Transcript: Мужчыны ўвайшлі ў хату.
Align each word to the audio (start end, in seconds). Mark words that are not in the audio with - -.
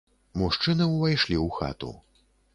Мужчыны 0.41 0.87
ўвайшлі 0.95 1.37
ў 1.41 1.47
хату. 1.61 1.93